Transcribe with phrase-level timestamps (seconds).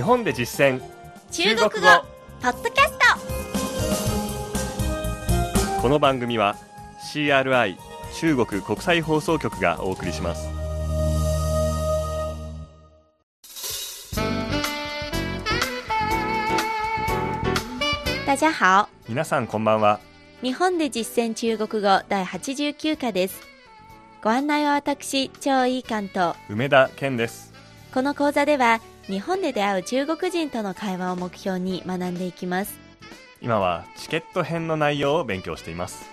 [0.00, 0.80] 日本で実践。
[1.30, 1.70] 中国語。
[2.40, 2.92] ポッドキャス
[5.76, 5.82] ト。
[5.82, 6.56] この番組は
[7.12, 7.76] CRI
[8.14, 10.48] 中国国際放送局がお送りします。
[18.26, 18.88] 大家好。
[19.06, 20.00] 皆さんこんばんは。
[20.40, 23.42] 日本で実践中国語第89課です。
[24.22, 27.52] ご案内は私張井関と梅田健です。
[27.92, 32.78] この講座では日本で出会う中国人との会話を目標に学んでいきます。
[33.42, 36.04] 今はチケット編の内容を勉強しています。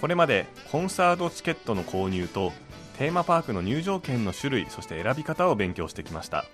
[0.00, 2.52] これまでコンサートチケットの購入と
[2.98, 6.44] テーマパークの入場券の種類そして選び方を勉強してきました。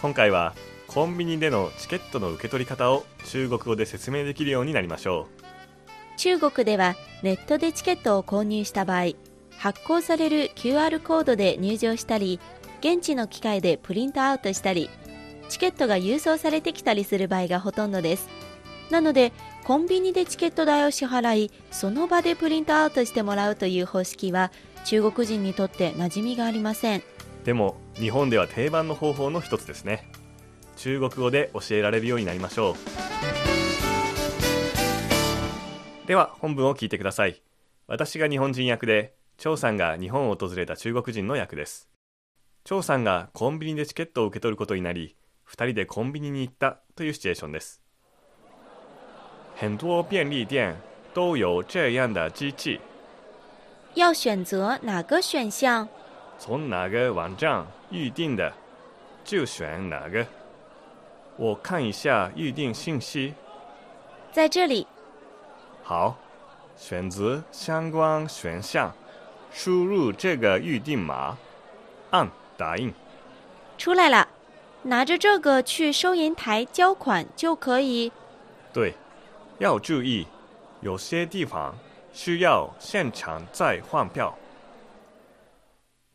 [0.00, 0.54] 今回は
[0.86, 5.44] コンビニでのチケットの受け取り方を中国語で説明できるようになりましょう。
[6.16, 9.12] 中国ではネットでチケットを購入した場合
[9.58, 12.40] 発行される QR コードで入場したり
[12.80, 14.90] 現地の機械でプリントアウトしたり
[15.48, 18.28] チケットが郵送されてきたりする場合がほとんどです。
[18.90, 19.32] なので
[19.64, 24.52] コンビニでチケット代を支払いその場でプリントアウトしてもらうという方式は
[24.84, 27.02] 中国人にとって馴染みがありません。
[27.44, 30.10] でも日本では定番の方法の一つですね。
[30.76, 32.74] 中国語で教えられるようになりましょう。
[36.06, 37.42] では本文を聞いてください。
[37.86, 41.88] 私が日本人役で張さんが日本を訪れた中国人の役です。
[42.64, 45.16] 張さんがコンビニでチケットを受け取ることになり
[45.48, 47.80] 2人でコンビニに行ったというシチュエーションです。
[49.56, 50.76] 很多便利店
[51.12, 52.80] 都有这样的机器。
[53.94, 55.88] 要选择哪个选项？
[56.38, 58.52] 从哪个网站预定的
[59.24, 60.26] 就选哪个。
[61.36, 63.34] 我看一下预定信息。
[64.32, 64.86] 在这里。
[65.84, 66.16] 好
[66.76, 68.92] 选择相关选项。
[69.52, 71.38] 输入这个预定码。
[72.10, 72.92] 按打印。
[73.78, 74.28] 出来了
[74.86, 78.12] 拿着这个去收银台交款就可以。
[78.72, 78.94] 对，
[79.58, 80.26] 要注意，
[80.82, 81.74] 有些地方
[82.12, 84.34] 需要现场再换票。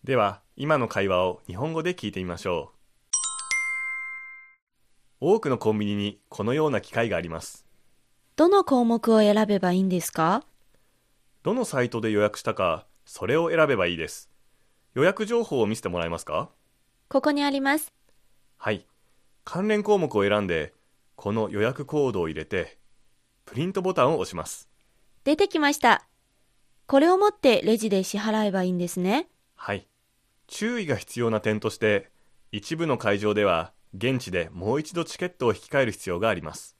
[0.03, 2.71] では、今の会話を日本語で聞いてみましょ
[5.21, 5.33] う。
[5.33, 7.65] 多くのコンビニにこのような機械があります。
[8.35, 10.43] どの項目を選べばいいんですか？
[11.41, 14.29] どのサイトで予約したか、それを選べばいいです。
[14.93, 16.49] 予約情報を見せてもらえますか？
[17.09, 17.91] ここにあります。
[18.61, 18.85] はい。
[19.45, 20.73] 関連項目を選んで、
[21.15, 22.77] この予約コードを入れて、
[23.45, 24.67] プリントボタンを押します。
[25.23, 26.05] 出てきました。
[26.85, 29.29] これを持ってレジで支払えばいいんですね。
[29.55, 29.87] はい。
[30.47, 32.11] 注意が必要な点として、
[32.51, 36.75] 一部の会場では、現地でもう一度チケットを引き換える必要があります。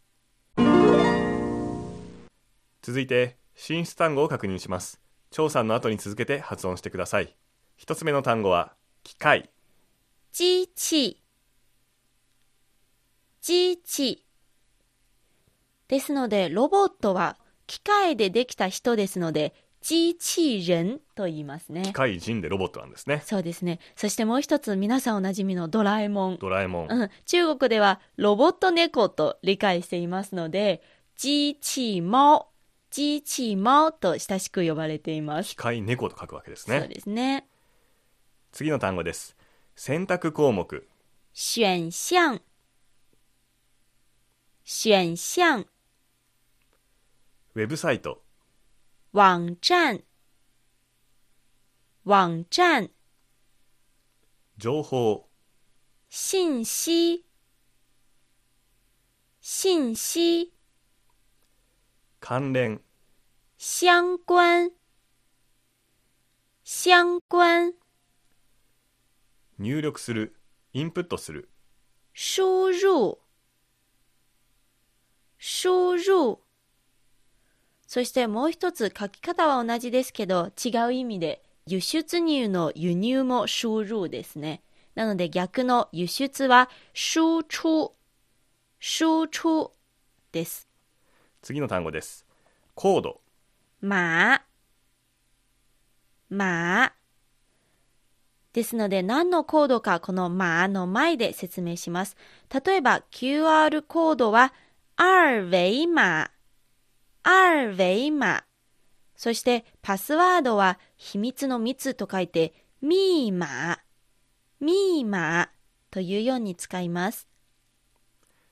[2.81, 4.99] 続いて、進出単語を確認します。
[5.31, 7.37] 調査の後に続けて発音してください。
[7.77, 8.73] 一つ目の単語は、
[9.03, 9.49] 機械。
[10.33, 11.18] 機器。
[13.49, 14.23] 機器
[15.87, 21.81] ですので、ロボットは機械でできた人ですので、機器人と言いますね。
[21.81, 23.23] 機械人でロボットなんですね。
[23.25, 23.79] そうですね。
[23.95, 26.37] そしてもう一つ、皆さんおなじみのドラえもん。
[26.37, 26.91] ドラえもん。
[26.91, 27.09] うん。
[27.25, 30.83] 中国ではロボット猫と理解していますので、
[31.17, 32.49] 機器猫、
[32.91, 35.49] 機器猫と親しく呼ばれています。
[35.49, 36.81] 機械猫と書くわけですね。
[36.81, 37.47] そうですね。
[38.51, 39.35] 次の単語です。
[39.75, 40.87] 選択項目。
[41.33, 42.41] 選項。
[44.71, 45.65] 选项。
[47.55, 48.23] ウェブサイト。
[49.13, 50.03] 网站。
[52.03, 52.91] 网站。
[54.59, 55.27] 情報。
[56.07, 57.25] 信息。
[59.41, 60.53] 信息。
[62.19, 62.83] 関連。
[63.57, 64.71] 相关。
[66.63, 67.73] 相关。
[69.57, 70.39] 入力する。
[70.73, 71.49] インプットする。
[72.13, 73.28] 输入
[75.39, 76.39] 输入
[77.87, 84.63] そしてもう一つ書き方は同じですけど違う意味で輸出入の輸入も輸入ですね。
[84.95, 87.91] なので逆の輸出は輸出
[88.79, 89.71] 輸出
[90.31, 90.67] です。
[91.41, 92.25] 次の単語です。
[92.75, 93.21] コード。
[93.81, 94.41] ま
[96.29, 96.91] ま
[98.51, 102.17] ですので何のコードかこのまの前で説明します。
[102.65, 104.53] 例えば QR コードは
[105.01, 106.29] 二維碼、
[107.23, 108.43] 二維碼。
[109.15, 113.77] そしてパスワードは秘密の密と書いてミーマー、
[114.59, 115.47] ミーマー
[115.89, 117.29] というように使います。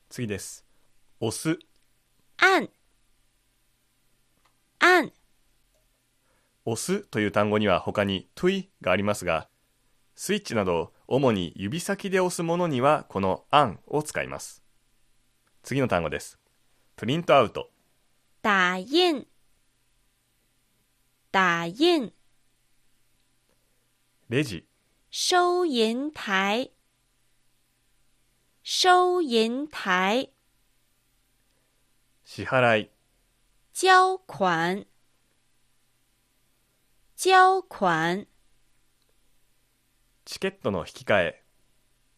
[0.08, 0.66] 次です。
[1.20, 1.60] 押す。
[2.38, 2.70] 按、
[4.80, 5.12] 按。
[6.64, 9.50] 押すという単語には他にトゥイがありますが、
[10.16, 14.67] スイッチなど主に指先で押すものにはこの按を使います。
[15.68, 16.40] 次の単語です。
[16.96, 17.70] プリントアウト、
[18.42, 19.28] 打印，
[21.30, 22.14] 打印，
[24.30, 24.66] レジ、
[25.10, 26.72] 收银台，
[28.64, 30.30] 收银台，
[32.24, 32.92] 支払い、
[33.74, 34.86] 交款，
[37.18, 38.26] 交款，
[40.24, 41.44] チケットの引き換え、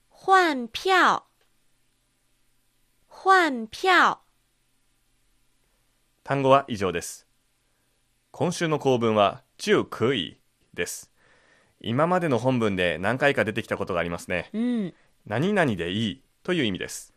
[0.09, 1.23] 换票，
[3.21, 4.17] 换票。
[6.23, 7.27] 単語は以上です。
[8.31, 10.39] 今週の構文は就可以
[10.73, 11.11] です。
[11.81, 14.49] 今までの本文で何回か出てきたことがありますね。
[14.53, 14.93] 嗯，
[15.25, 17.13] 何々でいいという意味です。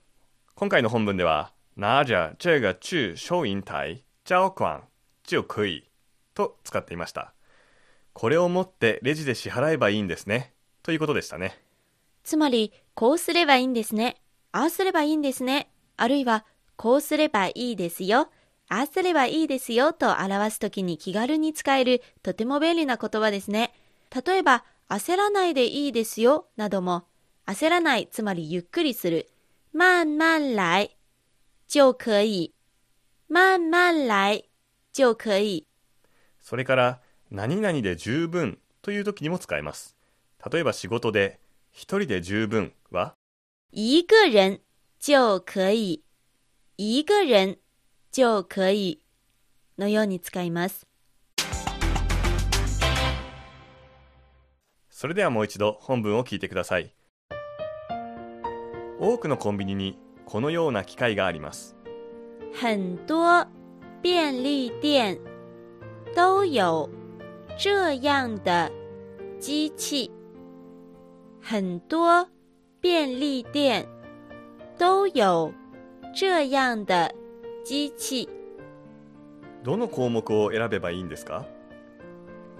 [0.56, 4.88] 今回の本文では、拿着这个去收银台交款
[5.22, 5.88] 就可以
[6.34, 7.32] と使っていました。
[8.12, 10.52] これを持ってレジで支払えばいいんですね。
[10.82, 11.62] ということでしたね。
[12.24, 14.16] つまり、こうすればいいんですね。
[14.50, 15.68] ああすればいいんですね。
[15.96, 16.44] あるいは、
[16.76, 18.30] こうすればいいですよ。
[18.68, 23.74] ああすればいいですよと表すときに気軽に使えるとても便利な言葉ですね。
[24.24, 27.06] 例えば、焦らないでいいですよなども、
[27.46, 29.28] 焦らない、つまりゆっくりする。
[29.74, 30.96] 慢慢来
[31.68, 32.54] 就可以。
[33.30, 34.44] 慢慢来
[34.92, 35.66] 就可以。
[36.40, 37.00] それから、
[37.30, 39.96] 何々で十分という時にも使えます。
[40.50, 41.40] 例えば仕事で、
[41.70, 43.14] 一人で十分は、
[43.70, 44.60] 一个人
[45.02, 46.04] 就可以。
[46.76, 47.56] 一个人
[48.12, 49.00] 就可以。
[49.76, 50.86] のように使います。
[54.88, 56.94] それではもう一度本文を聞いてください。
[59.00, 61.74] 多くのコンビニにこのような機械があります。
[62.52, 63.44] 很多
[64.02, 65.18] 便利店
[66.14, 66.88] 都有
[67.58, 68.70] 这样的
[69.40, 70.12] 机器。
[71.40, 72.24] 很多
[72.80, 73.84] 便利店
[74.82, 75.54] 都有
[76.12, 77.14] 这样的
[77.64, 78.28] 机器。
[79.62, 81.44] どの項目を選べばいいんですか？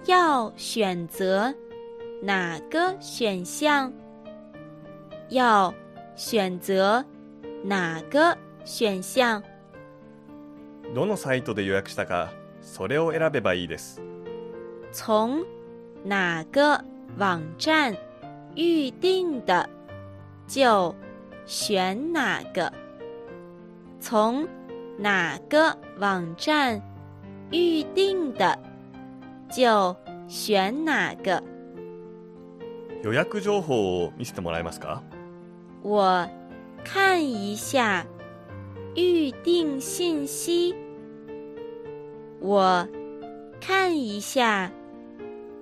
[0.05, 1.53] 要选择
[2.21, 3.91] 哪个选项？
[5.27, 5.73] 要
[6.15, 7.03] 选择
[7.65, 9.43] 哪个选项？
[10.95, 12.31] どのサイトで予約したか、
[12.61, 14.01] それを選べばいいです。
[14.93, 15.43] 从
[16.05, 16.81] 哪个
[17.17, 17.97] 网站
[18.55, 19.67] 预定的，
[20.47, 20.95] 就
[21.45, 22.71] 选哪个？
[23.99, 24.47] 从
[24.97, 26.81] 哪个网站
[27.51, 28.57] 预定的，
[29.49, 29.95] 就
[30.27, 31.41] 选哪个？
[33.03, 35.01] 予約情報を見せてもらえますか？
[35.83, 36.29] 我
[36.83, 38.05] 看一下
[38.95, 40.75] 预定信息。
[42.39, 42.87] 我
[43.61, 44.71] 看一下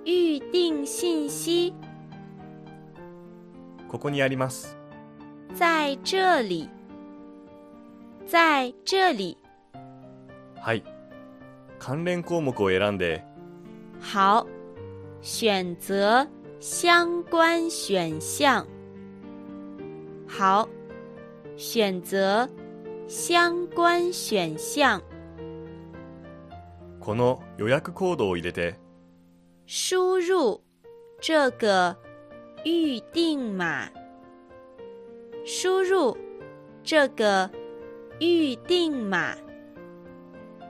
[0.04, 1.72] 预定信息，
[3.88, 4.76] ここにあります。
[5.54, 6.68] 在这里，
[8.26, 9.36] 在这里。
[10.60, 10.82] はい。
[11.78, 13.22] 関連項目を選んで、
[14.00, 14.46] 好，
[15.20, 16.26] 选择
[16.60, 18.66] 相关选项。
[20.28, 20.68] 好，
[21.56, 22.48] 选择
[23.08, 25.02] 相关选项。
[27.00, 28.76] この予約コードを入れて、
[29.66, 30.60] 输入
[31.20, 31.96] 这个
[32.64, 33.90] 预定码，
[35.44, 36.16] 输入
[36.84, 37.50] 这个
[38.20, 39.36] 预定码，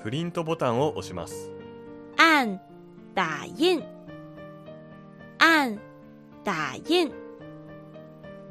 [0.02, 1.50] プリントボタンを押します。
[2.17, 2.59] 按
[3.14, 3.83] 打印，
[5.38, 5.79] 按
[6.45, 7.12] 打印，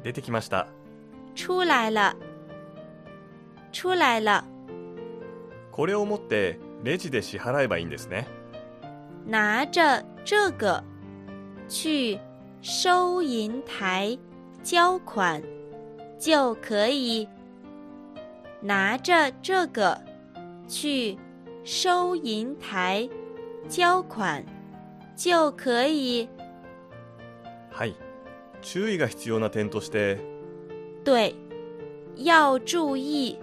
[0.02, 0.66] 出てきました。
[1.34, 2.14] 出来了，
[3.72, 4.44] 出来了。
[5.72, 8.26] これを持ってレジで支払えばいいんですね。
[9.26, 10.82] 拿着这个
[11.68, 12.18] 去
[12.60, 14.18] 收银台
[14.62, 15.42] 交款
[16.22, 17.28] 就可以。
[18.60, 20.00] 拿着这个
[20.68, 21.18] 去
[21.64, 23.08] 收银台
[23.68, 24.44] 交款
[25.16, 26.28] 就可以。
[27.72, 27.96] はい。
[28.60, 30.20] 注意が必要な点として、
[31.04, 31.34] 对，
[32.14, 33.40] 要注意。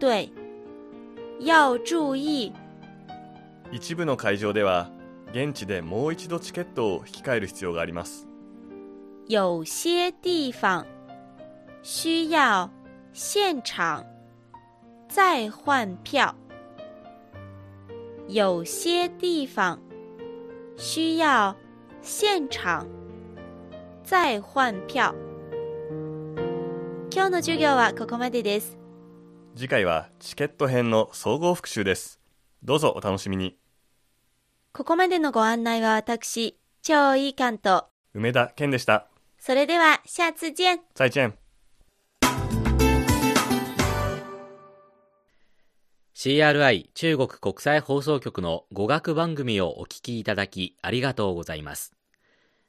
[0.00, 0.30] 对，
[1.38, 2.54] 要注意。
[3.70, 4.90] 一部の会場では
[5.32, 8.26] 現地でもう一度チケットを引き換える必要があります
[9.28, 10.84] 有些地方
[11.82, 12.70] 需要
[13.12, 14.04] 现场
[15.08, 16.34] 再换票。
[18.28, 19.78] 有些地方
[20.76, 21.54] 需要
[22.00, 22.86] 现场
[24.04, 25.12] 再换票。
[27.10, 28.78] 今日の授業はここまでです。
[29.56, 32.18] 次回はチケット編の総合復習です
[32.62, 33.58] どうぞお楽しみに
[34.72, 37.82] ここまでのご案内は私、超いい関東。
[38.14, 39.08] 梅田健でした
[39.38, 40.80] それでは、下次見。
[40.94, 41.41] 再见
[46.24, 51.96] CRI 中国国際放送局の語学番組をお聞きいただきありがとうございます。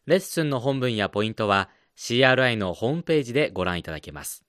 [0.07, 4.43] レッスンの本文やポイントは CRI のホームページでご覧いただけます。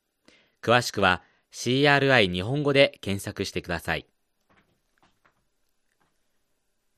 [0.63, 4.07] 詳しくは CRI 日本語で検索してください。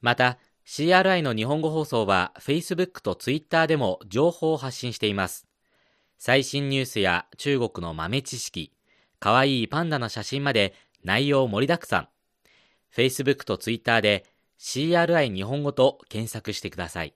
[0.01, 5.49] また、CRI の日本語放送は Facebook と Twitter でも情報を発信しています。
[6.19, 8.71] 最新ニュースや中国の豆知識、
[9.19, 10.75] かわいいパンダの写真まで
[11.07, 12.09] 内容盛りだくさん。
[12.93, 14.27] Facebook と Twitter で
[14.59, 17.15] CRI 日本語と検索してください。